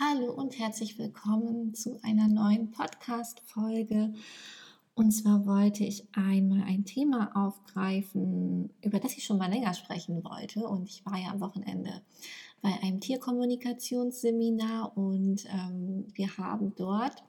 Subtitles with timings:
[0.00, 4.12] Hallo und herzlich willkommen zu einer neuen Podcast-Folge.
[4.94, 10.22] Und zwar wollte ich einmal ein Thema aufgreifen, über das ich schon mal länger sprechen
[10.22, 10.68] wollte.
[10.68, 12.02] Und ich war ja am Wochenende
[12.62, 17.24] bei einem Tierkommunikationsseminar und ähm, wir haben dort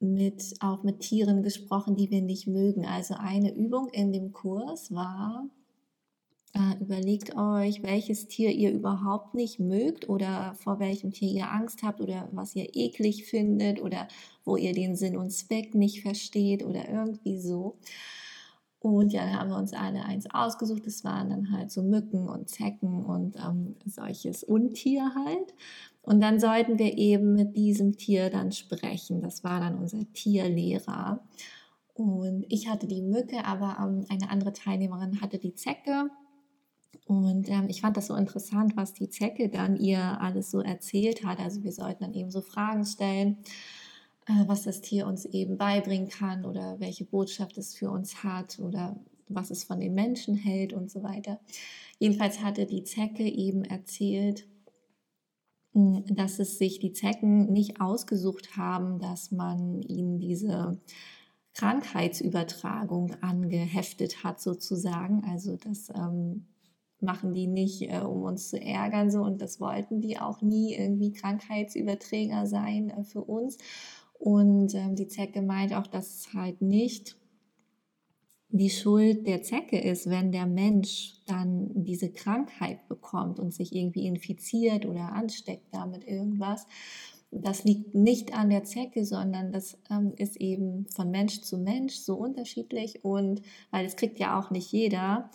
[0.00, 2.86] mit, auch mit Tieren gesprochen, die wir nicht mögen.
[2.86, 5.50] Also eine Übung in dem Kurs war,
[6.54, 11.82] äh, überlegt euch, welches Tier ihr überhaupt nicht mögt oder vor welchem Tier ihr Angst
[11.82, 14.08] habt oder was ihr eklig findet oder
[14.44, 17.78] wo ihr den Sinn und Zweck nicht versteht oder irgendwie so.
[18.82, 20.86] Und ja, da haben wir uns alle eins ausgesucht.
[20.86, 25.54] Das waren dann halt so Mücken und Zecken und ähm, solches Untier halt.
[26.02, 29.22] Und dann sollten wir eben mit diesem Tier dann sprechen.
[29.22, 31.20] Das war dann unser Tierlehrer.
[31.94, 36.10] Und ich hatte die Mücke, aber ähm, eine andere Teilnehmerin hatte die Zecke.
[37.06, 41.24] Und ähm, ich fand das so interessant, was die Zecke dann ihr alles so erzählt
[41.24, 41.40] hat.
[41.40, 43.38] Also wir sollten dann eben so Fragen stellen,
[44.26, 48.58] äh, was das Tier uns eben beibringen kann oder welche Botschaft es für uns hat
[48.58, 48.96] oder
[49.28, 51.40] was es von den Menschen hält und so weiter.
[51.98, 54.46] Jedenfalls hatte die Zecke eben erzählt,
[55.72, 60.80] hm, dass es sich die Zecken nicht ausgesucht haben, dass man ihnen diese
[61.54, 65.24] Krankheitsübertragung angeheftet hat sozusagen.
[65.24, 66.46] Also dass ähm,
[67.02, 70.74] machen die nicht, äh, um uns zu ärgern, so und das wollten die auch nie
[70.74, 73.58] irgendwie Krankheitsüberträger sein äh, für uns.
[74.18, 77.16] Und ähm, die Zecke meint auch, dass es halt nicht
[78.52, 84.06] die Schuld der Zecke ist, wenn der Mensch dann diese Krankheit bekommt und sich irgendwie
[84.06, 86.66] infiziert oder ansteckt damit irgendwas.
[87.30, 91.94] Das liegt nicht an der Zecke, sondern das ähm, ist eben von Mensch zu Mensch
[91.94, 95.30] so unterschiedlich und weil es kriegt ja auch nicht jeder.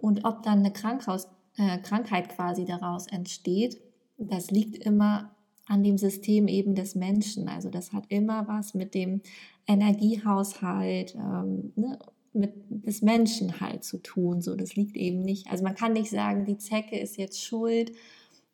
[0.00, 3.80] Und ob dann eine Krankhaus, äh, Krankheit quasi daraus entsteht,
[4.16, 5.34] das liegt immer
[5.66, 7.48] an dem System eben des Menschen.
[7.48, 9.22] Also das hat immer was mit dem
[9.66, 11.98] Energiehaushalt, ähm, ne,
[12.32, 14.40] mit des Menschen halt zu tun.
[14.40, 15.48] So, das liegt eben nicht.
[15.50, 17.92] Also man kann nicht sagen, die Zecke ist jetzt schuld,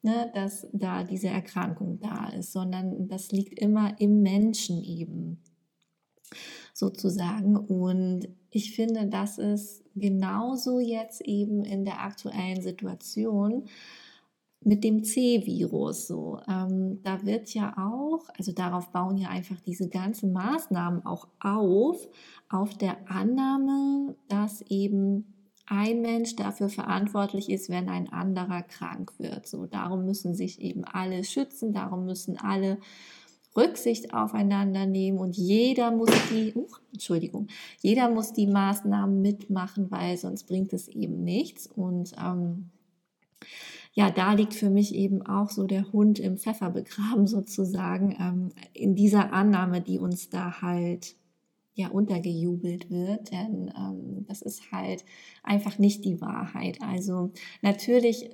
[0.03, 5.39] ne, dass da diese Erkrankung da ist, sondern das liegt immer im Menschen eben
[6.75, 7.57] sozusagen.
[7.57, 13.65] Und ich finde, das ist genauso jetzt eben in der aktuellen Situation
[14.67, 16.41] mit dem C-Virus so.
[16.49, 22.09] Ähm, da wird ja auch, also darauf bauen ja einfach diese ganzen Maßnahmen auch auf,
[22.49, 25.33] auf der Annahme, dass eben
[25.67, 29.47] ein Mensch dafür verantwortlich ist, wenn ein anderer krank wird.
[29.47, 32.79] So, darum müssen sich eben alle schützen, darum müssen alle
[33.57, 37.49] Rücksicht aufeinander nehmen und jeder muss die, uh, Entschuldigung,
[37.81, 41.67] jeder muss die Maßnahmen mitmachen, weil sonst bringt es eben nichts.
[41.67, 42.71] Und ähm,
[43.93, 48.51] ja, da liegt für mich eben auch so der Hund im Pfeffer begraben sozusagen, ähm,
[48.73, 51.17] in dieser Annahme, die uns da halt
[51.75, 55.05] ja untergejubelt wird, denn ähm, das ist halt
[55.43, 56.81] einfach nicht die Wahrheit.
[56.81, 58.31] Also natürlich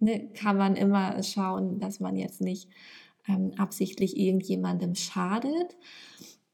[0.00, 2.68] ne, kann man immer schauen, dass man jetzt nicht
[3.28, 5.76] ähm, absichtlich irgendjemandem schadet.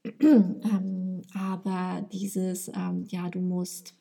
[0.20, 3.94] ähm, aber dieses, ähm, ja, du musst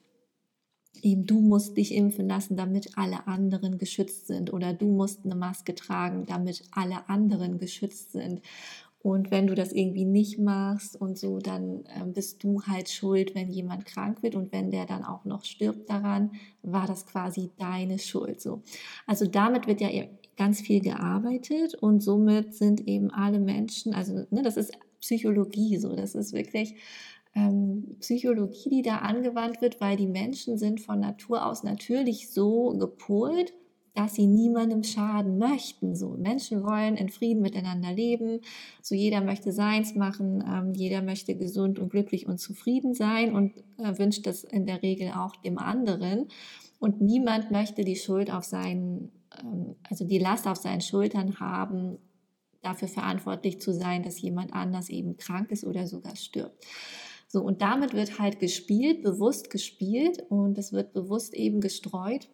[1.04, 5.36] eben du musst dich impfen lassen, damit alle anderen geschützt sind oder du musst eine
[5.36, 8.42] Maske tragen, damit alle anderen geschützt sind.
[9.00, 13.36] Und wenn du das irgendwie nicht machst und so, dann äh, bist du halt schuld,
[13.36, 16.32] wenn jemand krank wird und wenn der dann auch noch stirbt daran,
[16.64, 18.42] war das quasi deine Schuld.
[18.42, 18.64] So.
[19.06, 19.90] Also damit wird ja
[20.38, 24.72] ganz viel gearbeitet und somit sind eben alle Menschen, also ne, das ist
[25.02, 26.76] Psychologie so, das ist wirklich
[27.36, 32.70] ähm, Psychologie, die da angewandt wird, weil die Menschen sind von Natur aus natürlich so
[32.78, 33.54] gepolt,
[33.94, 35.96] dass sie niemandem schaden möchten.
[35.96, 38.42] So Menschen wollen in Frieden miteinander leben.
[38.82, 40.44] So jeder möchte seins machen.
[40.48, 44.84] Ähm, jeder möchte gesund und glücklich und zufrieden sein und äh, wünscht das in der
[44.84, 46.28] Regel auch dem anderen.
[46.80, 49.12] Und niemand möchte die Schuld auf seinen
[49.90, 51.98] also die Last auf seinen Schultern haben,
[52.62, 56.66] dafür verantwortlich zu sein, dass jemand anders eben krank ist oder sogar stirbt.
[57.28, 62.30] So, und damit wird halt gespielt, bewusst gespielt und es wird bewusst eben gestreut,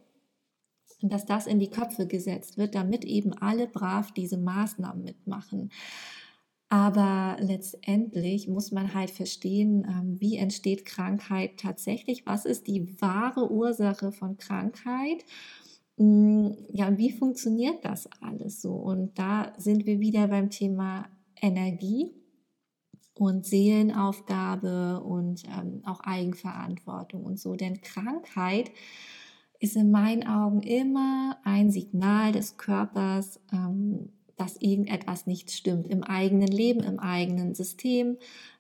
[1.01, 5.71] dass das in die Köpfe gesetzt wird, damit eben alle brav diese Maßnahmen mitmachen.
[6.69, 13.51] Aber letztendlich muss man halt verstehen, ähm, wie entsteht Krankheit tatsächlich, was ist die wahre
[13.51, 15.23] Ursache von Krankheit
[15.95, 18.73] ja, wie funktioniert das alles so?
[18.73, 21.07] Und da sind wir wieder beim Thema
[21.39, 22.11] Energie
[23.15, 27.55] und Seelenaufgabe und ähm, auch Eigenverantwortung und so.
[27.55, 28.71] Denn Krankheit
[29.59, 36.03] ist in meinen Augen immer ein Signal des Körpers, ähm, dass irgendetwas nicht stimmt im
[36.03, 38.17] eigenen Leben, im eigenen System.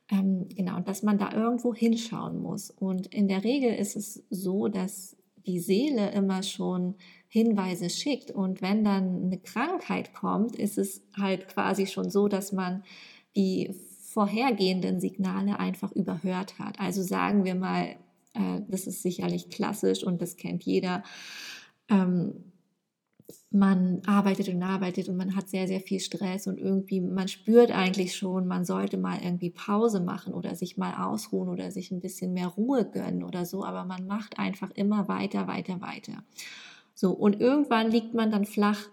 [0.09, 2.69] Ähm, genau, und dass man da irgendwo hinschauen muss.
[2.69, 6.95] Und in der Regel ist es so, dass die Seele immer schon
[7.27, 8.31] Hinweise schickt.
[8.31, 12.83] Und wenn dann eine Krankheit kommt, ist es halt quasi schon so, dass man
[13.35, 13.73] die
[14.13, 16.79] vorhergehenden Signale einfach überhört hat.
[16.79, 17.95] Also sagen wir mal,
[18.33, 21.03] äh, das ist sicherlich klassisch und das kennt jeder.
[21.89, 22.52] Ähm,
[23.51, 27.71] man arbeitet und arbeitet und man hat sehr, sehr viel Stress und irgendwie, man spürt
[27.71, 32.01] eigentlich schon, man sollte mal irgendwie Pause machen oder sich mal ausruhen oder sich ein
[32.01, 36.23] bisschen mehr Ruhe gönnen oder so, aber man macht einfach immer weiter, weiter, weiter.
[36.95, 38.89] So, und irgendwann liegt man dann flach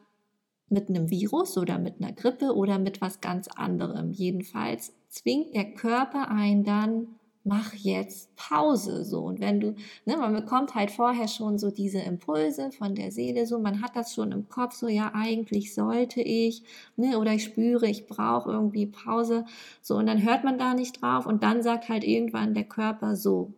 [0.68, 4.12] mit einem Virus oder mit einer Grippe oder mit was ganz anderem.
[4.12, 7.08] Jedenfalls zwingt der Körper einen dann
[7.44, 9.20] mach jetzt Pause so.
[9.20, 13.46] Und wenn du ne, man bekommt halt vorher schon so diese Impulse von der Seele
[13.46, 16.62] so man hat das schon im Kopf so ja eigentlich sollte ich
[16.96, 19.44] ne, oder ich spüre ich brauche irgendwie Pause
[19.80, 19.96] so.
[19.96, 23.54] Und dann hört man da nicht drauf und dann sagt halt irgendwann der Körper so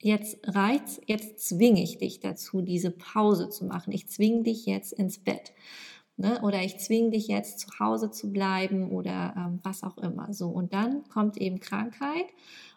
[0.00, 3.92] jetzt reiz jetzt zwinge ich dich dazu diese Pause zu machen.
[3.92, 5.52] Ich zwinge dich jetzt ins Bett
[6.22, 6.40] Ne?
[6.42, 10.32] Oder ich zwinge dich jetzt zu Hause zu bleiben oder ähm, was auch immer.
[10.32, 12.26] So und dann kommt eben Krankheit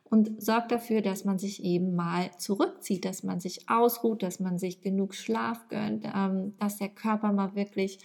[0.03, 4.57] und sorgt dafür, dass man sich eben mal zurückzieht, dass man sich ausruht, dass man
[4.57, 8.00] sich genug Schlaf gönnt, ähm, dass der Körper mal wirklich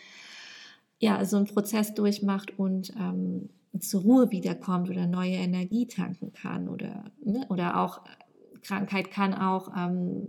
[0.99, 3.49] ja so einen Prozess durchmacht und ähm,
[3.79, 7.47] zur Ruhe wiederkommt oder neue Energie tanken kann oder ne?
[7.49, 8.03] oder auch
[8.61, 10.29] Krankheit kann auch ähm,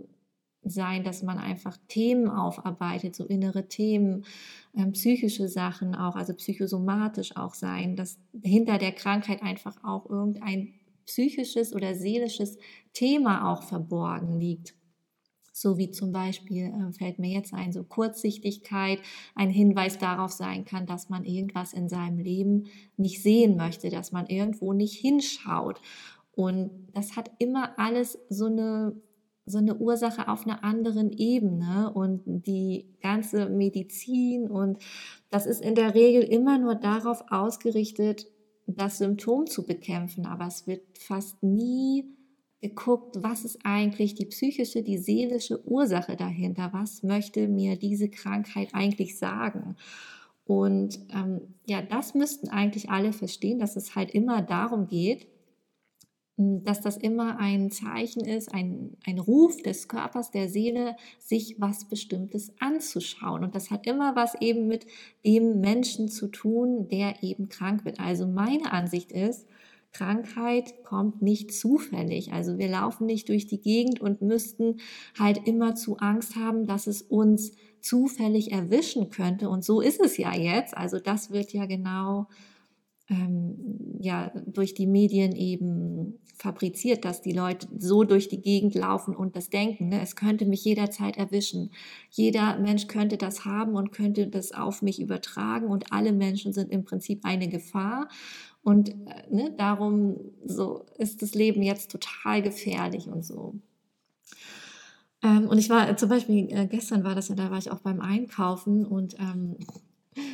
[0.64, 4.24] sein, dass man einfach Themen aufarbeitet, so innere Themen,
[4.76, 10.74] ähm, psychische Sachen auch, also psychosomatisch auch sein, dass hinter der Krankheit einfach auch irgendein
[11.04, 12.58] psychisches oder seelisches
[12.92, 14.74] Thema auch verborgen liegt.
[15.52, 19.00] So wie zum Beispiel äh, fällt mir jetzt ein, so Kurzsichtigkeit
[19.34, 22.64] ein Hinweis darauf sein kann, dass man irgendwas in seinem Leben
[22.96, 25.80] nicht sehen möchte, dass man irgendwo nicht hinschaut.
[26.34, 28.96] Und das hat immer alles so eine
[29.46, 34.78] so eine Ursache auf einer anderen Ebene und die ganze Medizin und
[35.30, 38.26] das ist in der Regel immer nur darauf ausgerichtet,
[38.66, 42.04] das Symptom zu bekämpfen, aber es wird fast nie
[42.60, 48.68] geguckt, was ist eigentlich die psychische, die seelische Ursache dahinter, was möchte mir diese Krankheit
[48.72, 49.76] eigentlich sagen.
[50.44, 55.26] Und ähm, ja, das müssten eigentlich alle verstehen, dass es halt immer darum geht,
[56.36, 61.88] dass das immer ein Zeichen ist, ein, ein Ruf des Körpers, der Seele, sich was
[61.88, 63.44] Bestimmtes anzuschauen.
[63.44, 64.86] Und das hat immer was eben mit
[65.26, 68.00] dem Menschen zu tun, der eben krank wird.
[68.00, 69.46] Also meine Ansicht ist,
[69.92, 72.32] Krankheit kommt nicht zufällig.
[72.32, 74.78] Also wir laufen nicht durch die Gegend und müssten
[75.18, 77.52] halt immer zu Angst haben, dass es uns
[77.82, 79.50] zufällig erwischen könnte.
[79.50, 80.74] Und so ist es ja jetzt.
[80.76, 82.26] Also das wird ja genau
[83.12, 89.14] ähm, ja durch die Medien eben fabriziert, dass die Leute so durch die Gegend laufen
[89.14, 91.70] und das denken, ne, es könnte mich jederzeit erwischen.
[92.10, 96.72] Jeder Mensch könnte das haben und könnte das auf mich übertragen und alle Menschen sind
[96.72, 98.08] im Prinzip eine Gefahr.
[98.62, 98.94] Und äh,
[99.30, 103.54] ne, darum so ist das Leben jetzt total gefährlich und so.
[105.22, 107.80] Ähm, und ich war zum Beispiel, äh, gestern war das ja, da war ich auch
[107.80, 109.56] beim Einkaufen und ähm,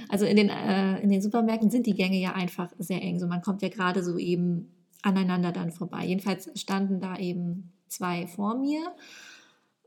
[0.09, 3.19] also in den, äh, in den Supermärkten sind die Gänge ja einfach sehr eng.
[3.19, 4.73] So man kommt ja gerade so eben
[5.03, 6.05] aneinander dann vorbei.
[6.05, 8.95] Jedenfalls standen da eben zwei vor mir.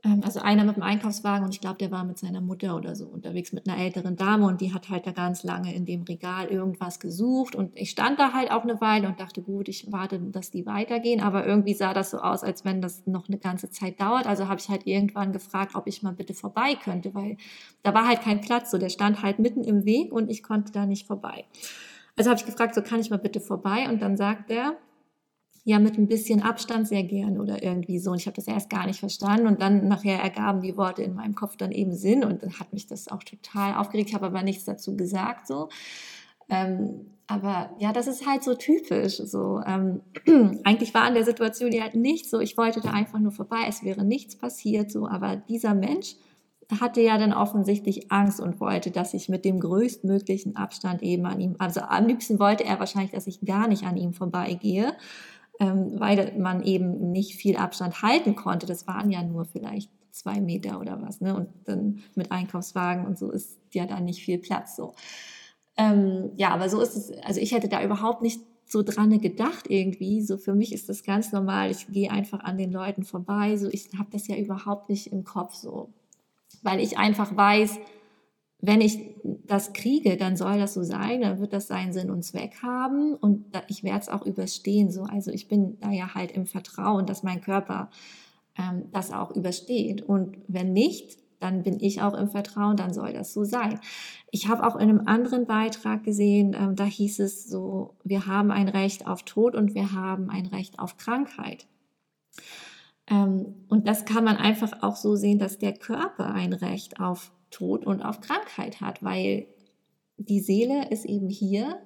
[0.04, 2.96] Ähm, also einer mit dem Einkaufswagen und ich glaube, der war mit seiner Mutter oder
[2.96, 6.02] so unterwegs mit einer älteren Dame und die hat halt da ganz lange in dem
[6.02, 9.92] Regal irgendwas gesucht und ich stand da halt auch eine Weile und dachte, gut, ich
[9.92, 13.38] warte, dass die weitergehen, aber irgendwie sah das so aus, als wenn das noch eine
[13.38, 14.26] ganze Zeit dauert.
[14.26, 17.36] Also habe ich halt irgendwann gefragt, ob ich mal bitte vorbei könnte, weil
[17.82, 20.72] da war halt kein Platz, so der stand halt mitten im Weg und ich konnte
[20.72, 21.44] da nicht vorbei.
[22.16, 24.76] Also habe ich gefragt, so kann ich mal bitte vorbei und dann sagt er,
[25.64, 28.10] ja mit ein bisschen Abstand sehr gern oder irgendwie so.
[28.10, 31.14] Und ich habe das erst gar nicht verstanden und dann nachher ergaben die Worte in
[31.14, 34.08] meinem Kopf dann eben Sinn und dann hat mich das auch total aufgeregt.
[34.08, 35.68] Ich habe aber nichts dazu gesagt so.
[36.48, 39.16] Ähm, aber ja, das ist halt so typisch.
[39.18, 40.00] So ähm,
[40.64, 42.40] eigentlich war an der Situation ja halt nichts so.
[42.40, 43.64] Ich wollte da einfach nur vorbei.
[43.68, 45.06] Es wäre nichts passiert so.
[45.06, 46.16] Aber dieser Mensch
[46.80, 51.40] hatte ja dann offensichtlich Angst und wollte, dass ich mit dem größtmöglichen Abstand eben an
[51.40, 54.92] ihm, also am liebsten wollte er wahrscheinlich, dass ich gar nicht an ihm vorbeigehe
[55.62, 58.66] ähm, weil man eben nicht viel Abstand halten konnte.
[58.66, 61.20] Das waren ja nur vielleicht zwei Meter oder was.
[61.20, 61.36] Ne?
[61.36, 64.74] Und dann mit Einkaufswagen und so ist ja da nicht viel Platz.
[64.74, 64.94] So.
[65.76, 67.12] Ähm, ja, aber so ist es.
[67.22, 70.20] Also ich hätte da überhaupt nicht so dran gedacht irgendwie.
[70.20, 71.70] So für mich ist das ganz normal.
[71.70, 73.56] Ich gehe einfach an den Leuten vorbei.
[73.56, 75.90] So ich habe das ja überhaupt nicht im Kopf so,
[76.62, 77.78] weil ich einfach weiß,
[78.64, 82.22] wenn ich das kriege, dann soll das so sein, dann wird das seinen Sinn und
[82.22, 84.88] Zweck haben und ich werde es auch überstehen.
[84.88, 85.02] So.
[85.02, 87.90] Also ich bin da ja halt im Vertrauen, dass mein Körper
[88.56, 90.02] ähm, das auch übersteht.
[90.02, 93.80] Und wenn nicht, dann bin ich auch im Vertrauen, dann soll das so sein.
[94.30, 98.52] Ich habe auch in einem anderen Beitrag gesehen, ähm, da hieß es so, wir haben
[98.52, 101.66] ein Recht auf Tod und wir haben ein Recht auf Krankheit.
[103.08, 107.32] Ähm, und das kann man einfach auch so sehen, dass der Körper ein Recht auf
[107.52, 109.46] Tod und auf Krankheit hat, weil
[110.16, 111.80] die Seele ist eben hier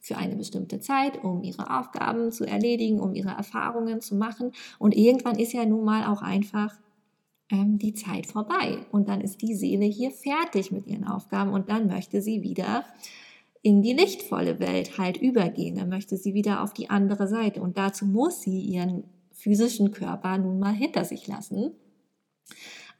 [0.00, 4.52] für eine bestimmte Zeit, um ihre Aufgaben zu erledigen, um ihre Erfahrungen zu machen.
[4.78, 6.74] Und irgendwann ist ja nun mal auch einfach
[7.50, 8.78] ähm, die Zeit vorbei.
[8.92, 12.84] Und dann ist die Seele hier fertig mit ihren Aufgaben und dann möchte sie wieder
[13.62, 15.76] in die lichtvolle Welt halt übergehen.
[15.76, 17.60] Dann möchte sie wieder auf die andere Seite.
[17.60, 21.72] Und dazu muss sie ihren physischen Körper nun mal hinter sich lassen.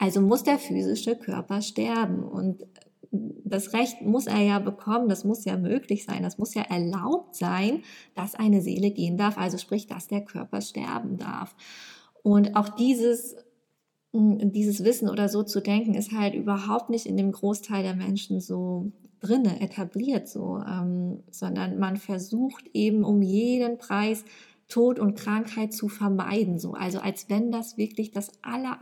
[0.01, 2.25] Also muss der physische Körper sterben.
[2.25, 2.67] Und
[3.13, 7.37] das Recht muss er ja bekommen, das muss ja möglich sein, das muss ja erlaubt
[7.37, 7.83] sein,
[8.15, 11.55] dass eine Seele gehen darf, also sprich, dass der Körper sterben darf.
[12.23, 13.37] Und auch dieses,
[14.15, 17.95] hm, dieses Wissen oder so zu denken, ist halt überhaupt nicht in dem Großteil der
[17.95, 24.25] Menschen so drinne etabliert so, ähm, sondern man versucht eben um jeden Preis
[24.71, 28.81] Tod und Krankheit zu vermeiden, so also als wenn das wirklich das aller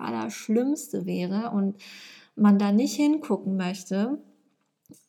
[1.07, 1.76] wäre und
[2.37, 4.23] man da nicht hingucken möchte.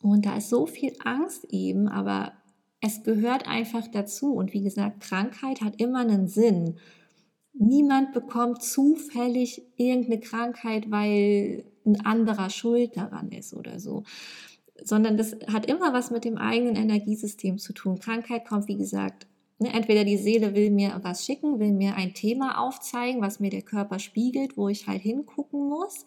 [0.02, 2.32] Und da ist so viel Angst eben, aber
[2.80, 4.34] es gehört einfach dazu.
[4.34, 6.76] Und wie gesagt, Krankheit hat immer einen Sinn.
[7.52, 14.04] Niemand bekommt zufällig irgendeine Krankheit, weil ein anderer schuld daran ist oder so.
[14.82, 17.98] Sondern das hat immer was mit dem eigenen Energiesystem zu tun.
[17.98, 19.26] Krankheit kommt, wie gesagt,
[19.66, 23.62] entweder die Seele will mir was schicken, will mir ein Thema aufzeigen, was mir der
[23.62, 26.04] Körper spiegelt, wo ich halt hingucken muss.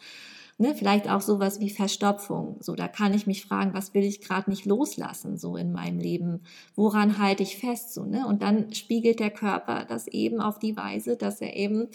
[0.59, 2.57] Ne, vielleicht auch sowas wie Verstopfung.
[2.59, 5.99] So, da kann ich mich fragen, was will ich gerade nicht loslassen, so in meinem
[5.99, 6.41] Leben?
[6.75, 7.93] Woran halte ich fest?
[7.93, 8.27] So, ne?
[8.27, 11.87] Und dann spiegelt der Körper das eben auf die Weise, dass er eben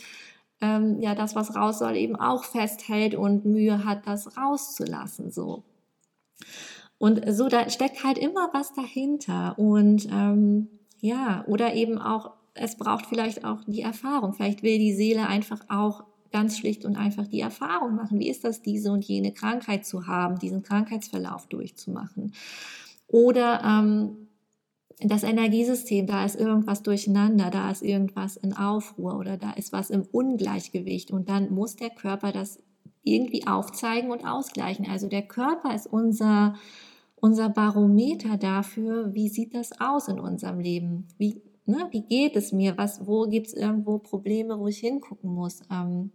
[0.61, 5.31] ähm, ja das, was raus soll, eben auch festhält und Mühe hat, das rauszulassen.
[5.31, 5.63] So.
[6.99, 9.57] Und so, da steckt halt immer was dahinter.
[9.57, 10.69] Und ähm,
[11.01, 14.33] ja, oder eben auch, es braucht vielleicht auch die Erfahrung.
[14.33, 18.19] Vielleicht will die Seele einfach auch ganz schlicht und einfach die Erfahrung machen.
[18.19, 22.33] Wie ist das, diese und jene Krankheit zu haben, diesen Krankheitsverlauf durchzumachen?
[23.07, 24.29] Oder ähm,
[25.01, 29.91] das Energiesystem, da ist irgendwas durcheinander, da ist irgendwas in Aufruhr oder da ist was
[29.91, 32.59] im Ungleichgewicht und dann muss der Körper das
[33.05, 34.87] irgendwie aufzeigen und ausgleichen.
[34.91, 36.55] Also der Körper ist unser,
[37.21, 41.09] unser Barometer dafür, wie sieht das aus in unserem Leben?
[41.19, 42.77] Wie, ne, wie geht es mir?
[42.77, 45.61] Was, wo gibt es irgendwo Probleme, wo ich hingucken muss?
[45.71, 46.11] Ähm,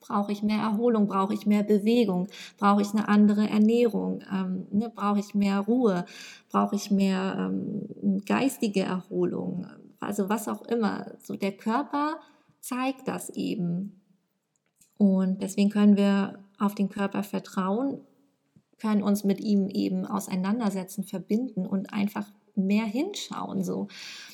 [0.00, 1.06] Brauche ich mehr Erholung?
[1.06, 2.26] Brauche ich mehr Bewegung?
[2.56, 4.22] Brauche ich eine andere Ernährung?
[4.32, 6.04] Ähm, ne, brauche ich mehr Ruhe?
[6.50, 9.66] Brauche ich mehr ähm, geistige Erholung?
[10.00, 11.12] Also was auch immer.
[11.22, 12.16] So der Körper
[12.60, 14.00] zeigt das eben.
[14.96, 18.00] Und deswegen können wir auf den Körper vertrauen,
[18.80, 23.88] können uns mit ihm eben auseinandersetzen, verbinden und einfach mehr hinschauen so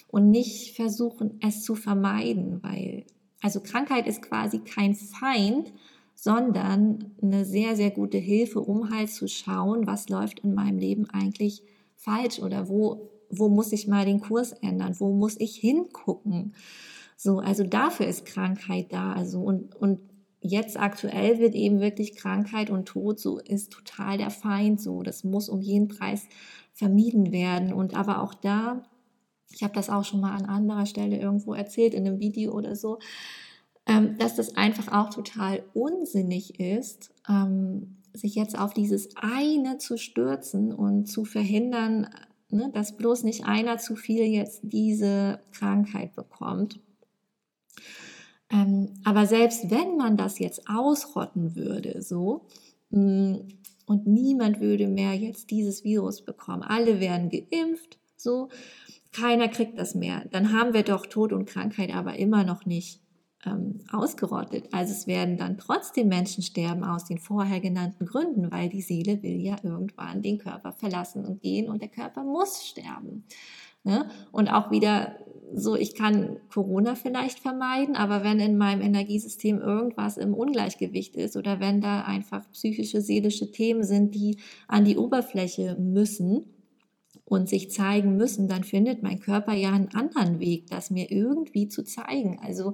[0.08, 3.04] und nicht versuchen es zu vermeiden, weil
[3.42, 5.72] also Krankheit ist quasi kein Feind,
[6.14, 11.08] sondern eine sehr, sehr gute Hilfe, um halt zu schauen, was läuft in meinem Leben
[11.10, 11.62] eigentlich
[11.94, 16.54] falsch oder wo, wo muss ich mal den Kurs ändern, wo muss ich hingucken.
[17.16, 19.12] So, also dafür ist Krankheit da.
[19.12, 20.00] Also und, und
[20.40, 25.02] jetzt aktuell wird eben wirklich Krankheit und Tod so ist total der Feind so.
[25.02, 26.26] Das muss um jeden Preis
[26.73, 27.73] vermieden werden.
[27.73, 28.83] Und aber auch da
[29.57, 32.76] ich habe das auch schon mal an anderer Stelle irgendwo erzählt, in einem Video oder
[32.76, 32.99] so,
[33.87, 39.97] ähm, dass das einfach auch total unsinnig ist, ähm, sich jetzt auf dieses eine zu
[39.97, 42.09] stürzen und zu verhindern,
[42.50, 46.81] ne, dass bloß nicht einer zu viel jetzt diese Krankheit bekommt.
[48.50, 52.46] Ähm, aber selbst wenn man das jetzt ausrotten würde, so,
[52.90, 53.36] mm,
[53.86, 58.48] und niemand würde mehr jetzt dieses Virus bekommen, alle werden geimpft, so,
[59.12, 60.24] keiner kriegt das mehr.
[60.30, 63.00] Dann haben wir doch Tod und Krankheit aber immer noch nicht
[63.46, 64.68] ähm, ausgerottet.
[64.72, 69.22] Also es werden dann trotzdem Menschen sterben aus den vorher genannten Gründen, weil die Seele
[69.22, 73.24] will ja irgendwann den Körper verlassen und gehen und der Körper muss sterben.
[73.84, 74.10] Ne?
[74.32, 75.16] Und auch wieder
[75.54, 81.36] so, ich kann Corona vielleicht vermeiden, aber wenn in meinem Energiesystem irgendwas im Ungleichgewicht ist
[81.36, 86.44] oder wenn da einfach psychische, seelische Themen sind, die an die Oberfläche müssen,
[87.26, 91.68] und sich zeigen müssen, dann findet mein Körper ja einen anderen Weg, das mir irgendwie
[91.68, 92.38] zu zeigen.
[92.40, 92.72] Also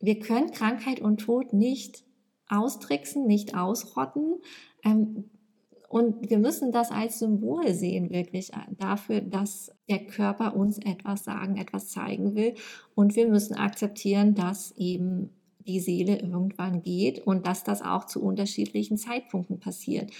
[0.00, 2.02] wir können Krankheit und Tod nicht
[2.48, 4.36] austricksen, nicht ausrotten.
[4.82, 5.30] Ähm,
[5.96, 11.24] Und wir müssen das als Symbol sehen, wirklich äh, dafür, dass der Körper uns etwas
[11.24, 12.52] sagen, etwas zeigen will.
[12.94, 15.30] Und wir müssen akzeptieren, dass eben
[15.66, 20.10] die Seele irgendwann geht und dass das auch zu unterschiedlichen Zeitpunkten passiert.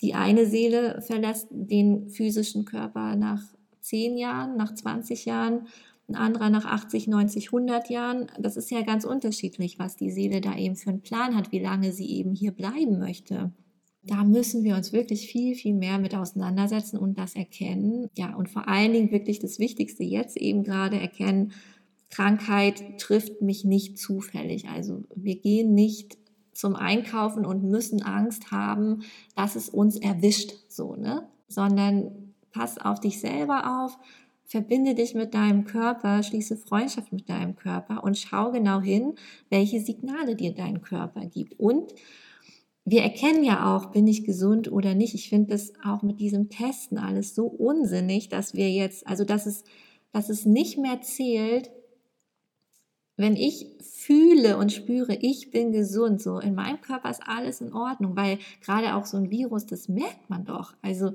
[0.00, 3.42] Die eine Seele verlässt den physischen Körper nach
[3.82, 5.66] zehn Jahren, nach 20 Jahren,
[6.08, 8.28] ein anderer nach 80, 90, 100 Jahren.
[8.40, 11.60] Das ist ja ganz unterschiedlich, was die Seele da eben für einen Plan hat, wie
[11.60, 13.52] lange sie eben hier bleiben möchte
[14.10, 18.08] da müssen wir uns wirklich viel, viel mehr mit auseinandersetzen und das erkennen.
[18.16, 21.52] Ja, und vor allen Dingen wirklich das Wichtigste jetzt eben gerade erkennen,
[22.10, 24.68] Krankheit trifft mich nicht zufällig.
[24.68, 26.18] Also wir gehen nicht
[26.52, 29.02] zum Einkaufen und müssen Angst haben,
[29.36, 31.28] dass es uns erwischt, so, ne?
[31.46, 33.96] Sondern pass auf dich selber auf,
[34.44, 39.14] verbinde dich mit deinem Körper, schließe Freundschaft mit deinem Körper und schau genau hin,
[39.50, 41.60] welche Signale dir dein Körper gibt.
[41.60, 41.92] Und
[42.90, 45.14] wir erkennen ja auch, bin ich gesund oder nicht.
[45.14, 49.46] Ich finde das auch mit diesem Testen alles so unsinnig, dass wir jetzt, also dass
[49.46, 49.64] es,
[50.12, 51.70] dass es nicht mehr zählt,
[53.16, 57.72] wenn ich fühle und spüre, ich bin gesund, so in meinem Körper ist alles in
[57.72, 60.74] Ordnung, weil gerade auch so ein Virus, das merkt man doch.
[60.82, 61.12] Also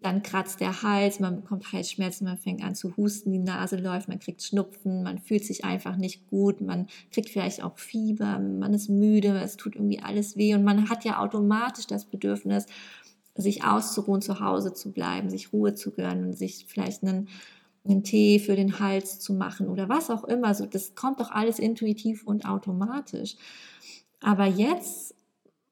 [0.00, 4.08] dann kratzt der Hals, man bekommt Halsschmerzen, man fängt an zu husten, die Nase läuft,
[4.08, 8.74] man kriegt Schnupfen, man fühlt sich einfach nicht gut, man kriegt vielleicht auch Fieber, man
[8.74, 12.66] ist müde, es tut irgendwie alles weh und man hat ja automatisch das Bedürfnis,
[13.34, 17.28] sich auszuruhen, zu Hause zu bleiben, sich Ruhe zu gönnen, sich vielleicht einen,
[17.84, 20.54] einen Tee für den Hals zu machen oder was auch immer.
[20.54, 23.36] So, das kommt doch alles intuitiv und automatisch.
[24.20, 25.14] Aber jetzt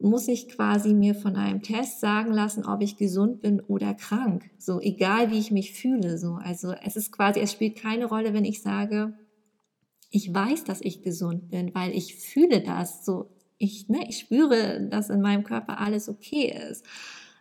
[0.00, 4.50] muss ich quasi mir von einem Test sagen lassen, ob ich gesund bin oder krank.
[4.58, 6.18] So, egal wie ich mich fühle.
[6.18, 9.14] So, also es ist quasi, es spielt keine Rolle, wenn ich sage,
[10.10, 13.04] ich weiß, dass ich gesund bin, weil ich fühle das.
[13.04, 16.84] So, ich, ne, ich spüre, dass in meinem Körper alles okay ist.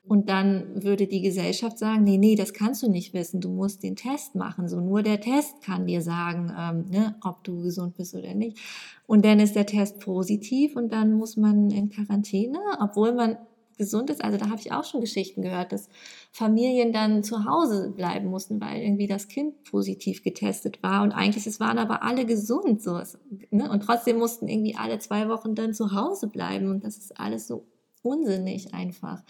[0.09, 3.83] Und dann würde die Gesellschaft sagen, nee, nee, das kannst du nicht wissen, du musst
[3.83, 4.67] den Test machen.
[4.67, 8.57] So nur der Test kann dir sagen, ähm, ne, ob du gesund bist oder nicht.
[9.05, 13.37] Und dann ist der Test positiv und dann muss man in Quarantäne, obwohl man
[13.77, 14.23] gesund ist.
[14.23, 15.89] Also da habe ich auch schon Geschichten gehört, dass
[16.31, 21.45] Familien dann zu Hause bleiben mussten, weil irgendwie das Kind positiv getestet war und eigentlich
[21.45, 22.99] es waren aber alle gesund so
[23.51, 23.69] ne?
[23.69, 27.47] und trotzdem mussten irgendwie alle zwei Wochen dann zu Hause bleiben und das ist alles
[27.47, 27.67] so
[28.01, 29.23] unsinnig einfach.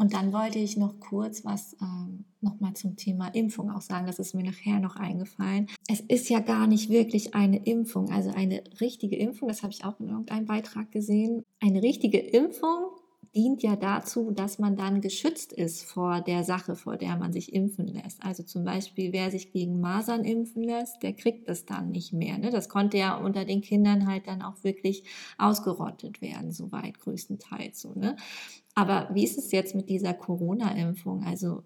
[0.00, 4.06] Und dann wollte ich noch kurz was ähm, nochmal zum Thema Impfung auch sagen.
[4.06, 5.66] Das ist mir nachher noch eingefallen.
[5.88, 9.48] Es ist ja gar nicht wirklich eine Impfung, also eine richtige Impfung.
[9.48, 11.44] Das habe ich auch in irgendeinem Beitrag gesehen.
[11.60, 12.89] Eine richtige Impfung
[13.34, 17.52] dient ja dazu, dass man dann geschützt ist vor der Sache, vor der man sich
[17.52, 18.22] impfen lässt.
[18.24, 22.38] Also zum Beispiel, wer sich gegen Masern impfen lässt, der kriegt das dann nicht mehr.
[22.38, 22.50] Ne?
[22.50, 25.04] Das konnte ja unter den Kindern halt dann auch wirklich
[25.38, 27.94] ausgerottet werden, soweit größtenteils so.
[27.94, 28.16] Ne?
[28.74, 31.22] Aber wie ist es jetzt mit dieser Corona-Impfung?
[31.22, 31.62] Also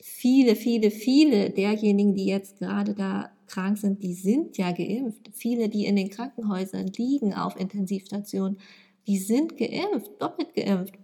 [0.00, 5.30] viele, viele, viele derjenigen, die jetzt gerade da krank sind, die sind ja geimpft.
[5.32, 8.58] Viele, die in den Krankenhäusern liegen auf Intensivstationen,
[9.06, 10.94] die sind geimpft, doppelt geimpft.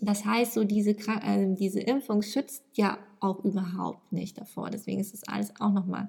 [0.00, 4.70] Das heißt, so diese, äh, diese Impfung schützt ja auch überhaupt nicht davor.
[4.70, 6.08] Deswegen ist das alles auch nochmal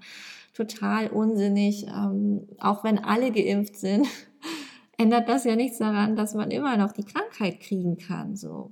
[0.54, 1.88] total unsinnig.
[1.88, 4.08] Ähm, auch wenn alle geimpft sind,
[4.98, 8.36] ändert das ja nichts daran, dass man immer noch die Krankheit kriegen kann.
[8.36, 8.72] So.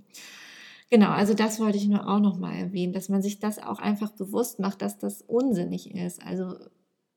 [0.90, 4.12] Genau, also das wollte ich nur auch nochmal erwähnen, dass man sich das auch einfach
[4.12, 6.22] bewusst macht, dass das unsinnig ist.
[6.26, 6.56] Also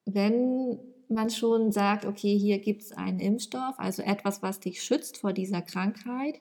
[0.04, 0.78] wenn
[1.12, 5.32] man schon sagt, okay, hier gibt es einen Impfstoff, also etwas, was dich schützt vor
[5.32, 6.40] dieser Krankheit,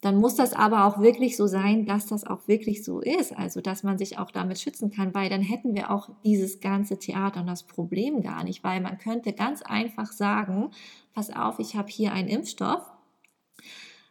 [0.00, 3.60] dann muss das aber auch wirklich so sein, dass das auch wirklich so ist, also
[3.60, 7.40] dass man sich auch damit schützen kann, weil dann hätten wir auch dieses ganze Theater
[7.40, 10.70] und das Problem gar nicht, weil man könnte ganz einfach sagen,
[11.12, 12.82] pass auf, ich habe hier einen Impfstoff.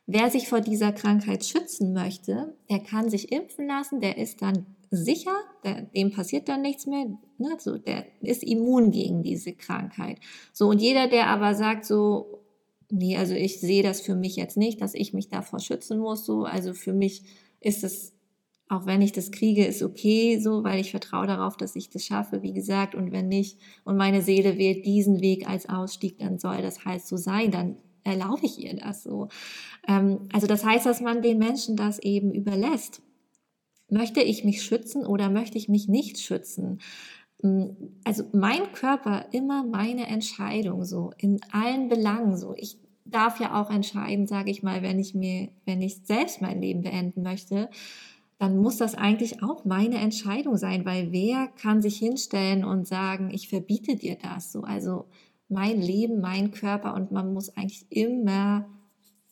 [0.05, 4.65] Wer sich vor dieser Krankheit schützen möchte, der kann sich impfen lassen, der ist dann
[4.91, 7.05] sicher, der, dem passiert dann nichts mehr,
[7.37, 10.19] ne, so, der ist immun gegen diese Krankheit.
[10.53, 12.39] So, und jeder, der aber sagt so,
[12.89, 16.25] nee, also ich sehe das für mich jetzt nicht, dass ich mich davor schützen muss,
[16.25, 17.23] so, also für mich
[17.59, 18.13] ist es,
[18.67, 22.05] auch wenn ich das kriege, ist okay, so, weil ich vertraue darauf, dass ich das
[22.05, 26.39] schaffe, wie gesagt, und wenn nicht, und meine Seele wählt diesen Weg als Ausstieg, dann
[26.39, 29.27] soll das halt so sein, dann erlaube ich ihr das so.
[29.87, 33.01] Ähm, also das heißt, dass man den Menschen das eben überlässt.
[33.89, 36.79] Möchte ich mich schützen oder möchte ich mich nicht schützen?
[37.41, 42.53] Hm, also mein Körper immer meine Entscheidung so in allen Belangen so.
[42.55, 46.61] Ich darf ja auch entscheiden, sage ich mal, wenn ich mir, wenn ich selbst mein
[46.61, 47.69] Leben beenden möchte,
[48.37, 53.31] dann muss das eigentlich auch meine Entscheidung sein, weil wer kann sich hinstellen und sagen,
[53.31, 54.61] ich verbiete dir das so.
[54.61, 55.05] Also
[55.49, 58.69] mein Leben, mein Körper und man muss eigentlich immer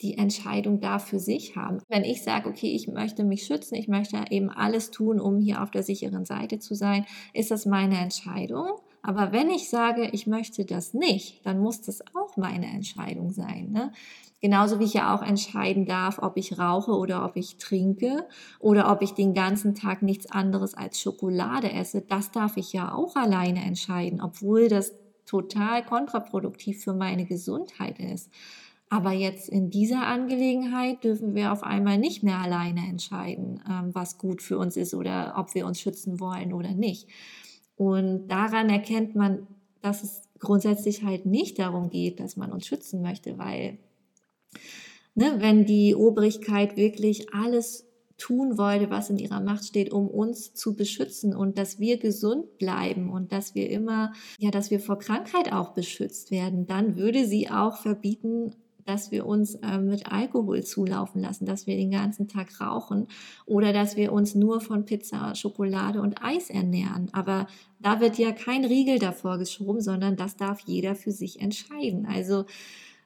[0.02, 1.80] die Entscheidung da für sich haben.
[1.90, 5.64] Wenn ich sage, okay, ich möchte mich schützen, ich möchte eben alles tun, um hier
[5.64, 8.68] auf der sicheren Seite zu sein, ist das meine Entscheidung.
[9.02, 13.72] Aber wenn ich sage, ich möchte das nicht, dann muss das auch meine Entscheidung sein.
[13.72, 13.92] Ne?
[14.40, 18.28] Genauso wie ich ja auch entscheiden darf, ob ich rauche oder ob ich trinke
[18.60, 22.02] oder ob ich den ganzen Tag nichts anderes als Schokolade esse.
[22.02, 24.94] Das darf ich ja auch alleine entscheiden, obwohl das
[25.26, 28.30] total kontraproduktiv für meine Gesundheit ist.
[28.90, 34.18] Aber jetzt in dieser Angelegenheit dürfen wir auf einmal nicht mehr alleine entscheiden, ähm, was
[34.18, 37.08] gut für uns ist oder ob wir uns schützen wollen oder nicht.
[37.76, 39.46] Und daran erkennt man,
[39.82, 43.78] dass es grundsätzlich halt nicht darum geht, dass man uns schützen möchte, weil
[45.16, 47.86] ne, wenn die Obrigkeit wirklich alles
[48.18, 52.58] tun wollte, was in ihrer Macht steht, um uns zu beschützen und dass wir gesund
[52.58, 57.28] bleiben und dass wir immer, ja, dass wir vor Krankheit auch beschützt werden, dann würde
[57.28, 58.56] sie auch verbieten,
[58.88, 63.08] dass wir uns äh, mit Alkohol zulaufen lassen, dass wir den ganzen Tag rauchen
[63.46, 67.10] oder dass wir uns nur von Pizza, Schokolade und Eis ernähren.
[67.12, 67.48] Aber
[67.80, 72.06] da wird ja kein Riegel davor geschoben, sondern das darf jeder für sich entscheiden.
[72.06, 72.46] Also,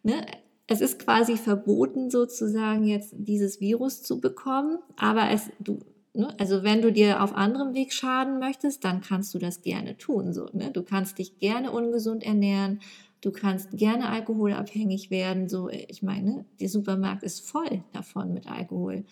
[0.03, 0.25] ne,
[0.67, 5.79] es ist quasi verboten, sozusagen jetzt dieses Virus zu bekommen, aber es, du,
[6.13, 9.97] ne, also wenn du dir auf anderem Weg schaden möchtest, dann kannst du das gerne
[9.97, 10.31] tun.
[10.31, 10.71] So, ne?
[10.71, 12.79] Du kannst dich gerne ungesund ernähren,
[13.21, 15.47] Du kannst gerne alkoholabhängig werden.
[15.47, 19.05] So, ich meine, der Supermarkt ist voll davon mit Alkohol.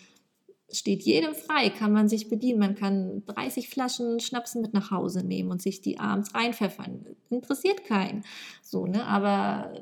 [0.72, 2.60] Steht jedem frei, kann man sich bedienen.
[2.60, 7.06] Man kann 30 Flaschen Schnapsen mit nach Hause nehmen und sich die abends reinpfeffern.
[7.30, 8.24] Interessiert keinen.
[8.63, 9.06] So, ne?
[9.06, 9.74] Aber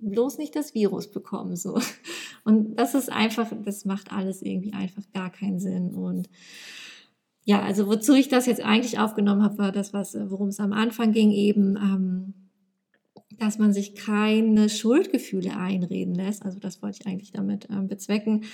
[0.00, 1.56] bloß nicht das Virus bekommen.
[1.56, 1.78] So.
[2.44, 5.94] Und das ist einfach, das macht alles irgendwie einfach gar keinen Sinn.
[5.94, 6.30] Und
[7.44, 10.72] ja, also wozu ich das jetzt eigentlich aufgenommen habe, war das, was, worum es am
[10.72, 11.76] Anfang ging, eben.
[11.76, 12.34] Ähm,
[13.38, 16.44] dass man sich keine Schuldgefühle einreden lässt.
[16.44, 18.44] Also das wollte ich eigentlich damit ähm, bezwecken,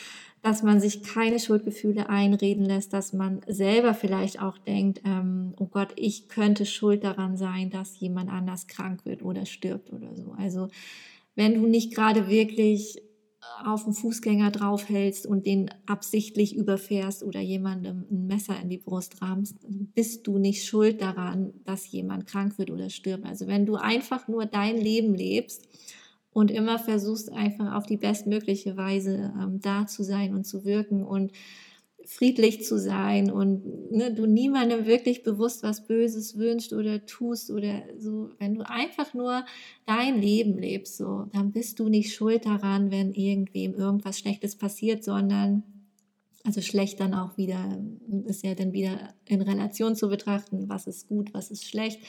[0.43, 5.67] dass man sich keine Schuldgefühle einreden lässt, dass man selber vielleicht auch denkt, ähm, oh
[5.67, 10.35] Gott, ich könnte schuld daran sein, dass jemand anders krank wird oder stirbt oder so.
[10.39, 10.69] Also
[11.35, 13.03] wenn du nicht gerade wirklich
[13.65, 19.23] auf den Fußgänger draufhältst und den absichtlich überfährst oder jemandem ein Messer in die Brust
[19.23, 19.57] rahmst,
[19.95, 23.25] bist du nicht schuld daran, dass jemand krank wird oder stirbt.
[23.25, 25.69] Also wenn du einfach nur dein Leben lebst
[26.33, 31.03] und immer versuchst einfach auf die bestmögliche Weise ähm, da zu sein und zu wirken
[31.03, 31.33] und
[32.07, 37.83] friedlich zu sein und ne, du niemandem wirklich bewusst was Böses wünscht oder tust oder
[37.99, 39.45] so, wenn du einfach nur
[39.87, 45.03] dein Leben lebst, so, dann bist du nicht schuld daran, wenn irgendwem irgendwas Schlechtes passiert,
[45.03, 45.64] sondern
[46.45, 47.77] also schlecht dann auch wieder,
[48.27, 52.01] ist ja dann wieder in Relation zu betrachten, was ist gut, was ist schlecht,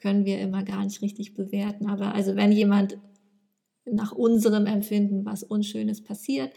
[0.00, 1.86] können wir immer gar nicht richtig bewerten.
[1.86, 2.98] Aber also wenn jemand
[3.84, 6.52] nach unserem Empfinden was Unschönes passiert,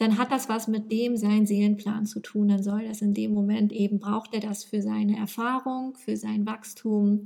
[0.00, 2.48] dann hat das was mit dem seinen Seelenplan zu tun.
[2.48, 6.46] Dann soll das in dem Moment eben, braucht er das für seine Erfahrung, für sein
[6.46, 7.24] Wachstum.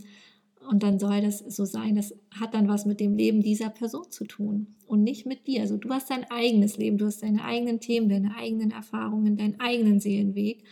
[0.68, 4.10] Und dann soll das so sein, das hat dann was mit dem Leben dieser Person
[4.10, 5.60] zu tun und nicht mit dir.
[5.60, 9.60] Also du hast dein eigenes Leben, du hast deine eigenen Themen, deine eigenen Erfahrungen, deinen
[9.60, 10.64] eigenen Seelenweg.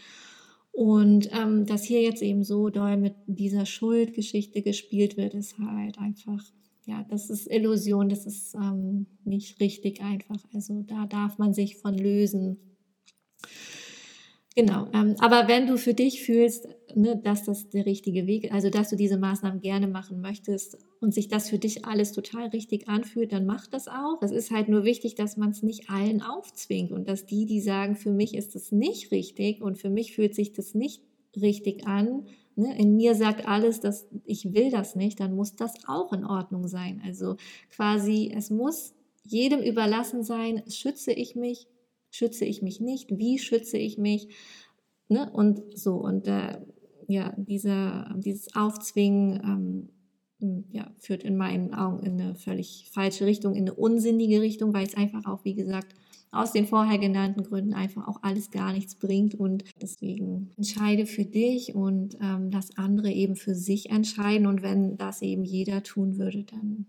[0.73, 5.99] Und ähm, dass hier jetzt eben so doll mit dieser Schuldgeschichte gespielt wird, ist halt
[5.99, 6.43] einfach
[6.85, 10.43] ja, das ist Illusion, das ist ähm, nicht richtig einfach.
[10.53, 12.59] Also da darf man sich von lösen.
[14.55, 18.53] Genau, ähm, aber wenn du für dich fühlst, ne, dass das der richtige Weg ist,
[18.53, 22.49] also dass du diese Maßnahmen gerne machen möchtest und sich das für dich alles total
[22.49, 24.21] richtig anfühlt, dann mach das auch.
[24.21, 27.63] Es ist halt nur wichtig, dass man es nicht allen aufzwingt und dass die, die
[27.63, 31.03] sagen, für mich ist es nicht richtig und für mich fühlt sich das nicht
[31.35, 35.75] richtig an, ne, in mir sagt alles, dass ich will das nicht, dann muss das
[35.87, 37.03] auch in Ordnung sein.
[37.05, 37.37] Also
[37.71, 41.69] quasi, es muss jedem überlassen sein, schütze ich mich,
[42.11, 44.29] schütze ich mich nicht, wie schütze ich mich,
[45.09, 45.97] ne, und so.
[45.97, 46.61] Und äh,
[47.09, 49.89] ja, dieser, dieses Aufzwingen, ähm,
[50.71, 54.87] ja, führt in meinen Augen in eine völlig falsche Richtung, in eine unsinnige Richtung, weil
[54.87, 55.95] es einfach auch, wie gesagt,
[56.31, 59.35] aus den vorher genannten Gründen einfach auch alles gar nichts bringt.
[59.35, 64.47] Und deswegen entscheide für dich und ähm, das andere eben für sich entscheiden.
[64.47, 66.87] Und wenn das eben jeder tun würde, dann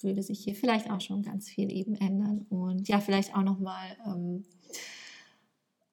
[0.00, 2.46] würde sich hier vielleicht auch schon ganz viel eben ändern.
[2.50, 3.96] Und ja, vielleicht auch nochmal.
[4.06, 4.44] Ähm,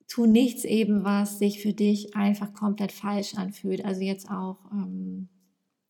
[0.10, 3.86] tu nichts eben, was sich für dich einfach komplett falsch anfühlt.
[3.86, 5.30] Also jetzt auch ähm,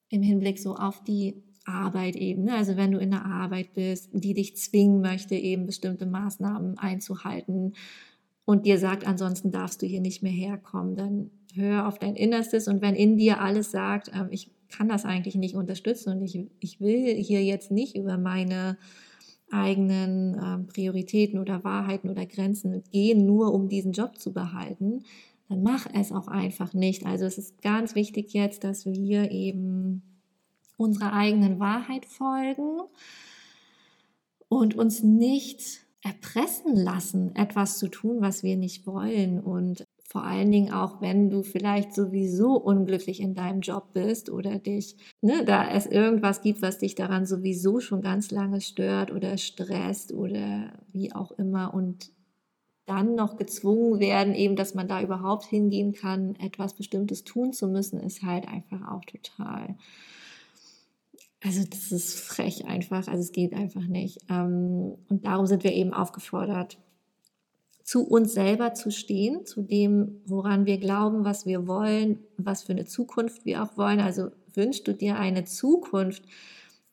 [0.10, 2.46] im Hinblick so auf die Arbeit eben.
[2.46, 2.56] Ne?
[2.56, 7.74] Also wenn du in der Arbeit bist, die dich zwingen möchte, eben bestimmte Maßnahmen einzuhalten
[8.46, 12.68] und dir sagt, ansonsten darfst du hier nicht mehr herkommen, dann hör auf dein Innerstes
[12.68, 16.40] und wenn in dir alles sagt, äh, ich kann das eigentlich nicht unterstützen und ich,
[16.60, 18.78] ich will hier jetzt nicht über meine
[19.52, 25.04] eigenen äh, Prioritäten oder Wahrheiten oder Grenzen gehen, nur um diesen Job zu behalten,
[25.50, 27.06] dann mach es auch einfach nicht.
[27.06, 30.04] Also es ist ganz wichtig jetzt, dass wir eben
[30.78, 32.80] unserer eigenen Wahrheit folgen
[34.48, 39.40] und uns nicht erpressen lassen, etwas zu tun, was wir nicht wollen.
[39.42, 44.58] Und vor allen Dingen auch, wenn du vielleicht sowieso unglücklich in deinem Job bist oder
[44.60, 49.38] dich, ne, da es irgendwas gibt, was dich daran sowieso schon ganz lange stört oder
[49.38, 52.12] stresst oder wie auch immer und
[52.90, 57.68] dann noch gezwungen werden, eben, dass man da überhaupt hingehen kann, etwas Bestimmtes tun zu
[57.68, 59.76] müssen, ist halt einfach auch total.
[61.44, 64.20] Also das ist frech einfach, also es geht einfach nicht.
[64.30, 66.78] Ähm, und darum sind wir eben aufgefordert,
[67.84, 72.74] zu uns selber zu stehen, zu dem, woran wir glauben, was wir wollen, was für
[72.74, 74.00] eine Zukunft wir auch wollen.
[74.00, 76.24] Also wünschst du dir eine Zukunft,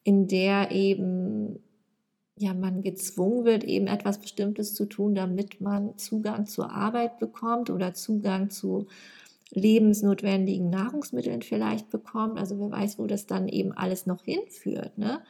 [0.04, 1.58] in der eben
[2.38, 7.70] ja man gezwungen wird, eben etwas Bestimmtes zu tun, damit man Zugang zur Arbeit bekommt
[7.70, 8.86] oder Zugang zu
[9.50, 12.38] lebensnotwendigen Nahrungsmitteln vielleicht bekommt.
[12.38, 14.98] Also wer weiß, wo das dann eben alles noch hinführt.
[14.98, 15.22] Ne?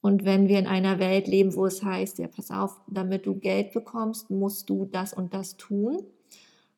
[0.00, 3.34] Und wenn wir in einer Welt leben, wo es heißt, ja, pass auf, damit du
[3.34, 6.02] Geld bekommst, musst du das und das tun.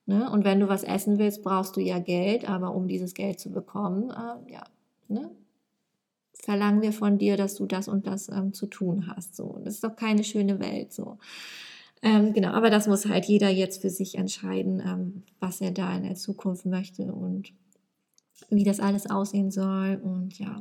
[0.07, 0.31] Ne?
[0.31, 3.51] Und wenn du was essen willst, brauchst du ja Geld, aber um dieses Geld zu
[3.51, 4.65] bekommen, äh, ja,
[5.09, 5.31] ne?
[6.51, 9.37] Verlangen wir von dir, dass du das und das ähm, zu tun hast.
[9.37, 10.93] So, das ist doch keine schöne Welt.
[10.93, 11.19] So.
[12.03, 15.97] Ähm, genau, aber das muss halt jeder jetzt für sich entscheiden, ähm, was er da
[15.97, 17.53] in der Zukunft möchte und
[18.49, 20.01] wie das alles aussehen soll.
[20.03, 20.61] Und ja,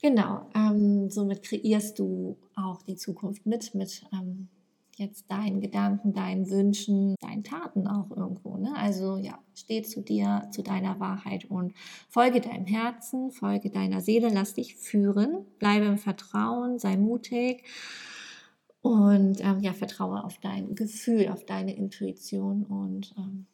[0.00, 4.48] Genau, ähm, somit kreierst du auch die Zukunft mit, mit ähm,
[4.98, 8.56] jetzt deinen Gedanken, deinen Wünschen, deinen Taten auch irgendwo.
[8.56, 8.74] Ne?
[8.76, 11.72] Also ja, steh zu dir, zu deiner Wahrheit und
[12.08, 17.64] folge deinem Herzen, folge deiner Seele, lass dich führen, bleibe im Vertrauen, sei mutig
[18.82, 23.46] und ähm, ja, vertraue auf dein Gefühl, auf deine Intuition und ähm,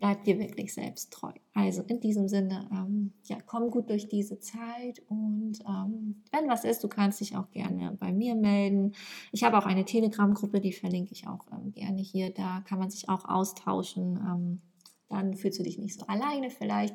[0.00, 1.32] bleib dir wirklich selbst treu.
[1.54, 6.64] Also in diesem Sinne, ähm, ja, komm gut durch diese Zeit und ähm, wenn was
[6.64, 8.94] ist, du kannst dich auch gerne bei mir melden.
[9.30, 12.30] Ich habe auch eine Telegram-Gruppe, die verlinke ich auch ähm, gerne hier.
[12.30, 14.16] Da kann man sich auch austauschen.
[14.16, 14.62] Ähm,
[15.10, 16.94] dann fühlst du dich nicht so alleine vielleicht,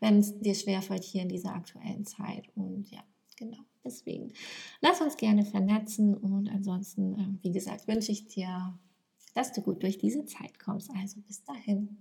[0.00, 2.48] wenn es dir schwerfällt hier in dieser aktuellen Zeit.
[2.54, 3.02] Und ja,
[3.36, 3.58] genau.
[3.84, 4.32] Deswegen
[4.80, 8.78] lass uns gerne vernetzen und ansonsten, äh, wie gesagt, wünsche ich dir,
[9.34, 10.90] dass du gut durch diese Zeit kommst.
[10.96, 11.98] Also bis dahin.